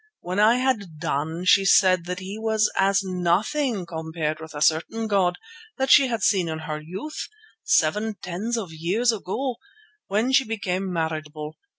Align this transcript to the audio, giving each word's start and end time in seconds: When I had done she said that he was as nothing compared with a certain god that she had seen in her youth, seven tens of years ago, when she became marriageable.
When 0.21 0.39
I 0.39 0.55
had 0.55 0.97
done 0.97 1.45
she 1.45 1.63
said 1.63 2.05
that 2.05 2.17
he 2.17 2.39
was 2.39 2.71
as 2.75 3.03
nothing 3.03 3.85
compared 3.85 4.39
with 4.39 4.55
a 4.55 4.61
certain 4.63 5.05
god 5.05 5.37
that 5.77 5.91
she 5.91 6.07
had 6.07 6.23
seen 6.23 6.49
in 6.49 6.57
her 6.57 6.81
youth, 6.81 7.27
seven 7.61 8.15
tens 8.19 8.57
of 8.57 8.73
years 8.73 9.11
ago, 9.11 9.57
when 10.07 10.31
she 10.33 10.43
became 10.43 10.91
marriageable. 10.91 11.55